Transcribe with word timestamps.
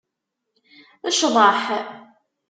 Cḍeḥ! 1.19 1.63